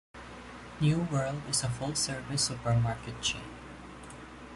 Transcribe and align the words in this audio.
New 0.79 1.07
World 1.11 1.43
is 1.47 1.61
a 1.63 1.69
full-service 1.69 2.41
supermarket 2.45 3.21
chain. 3.21 3.43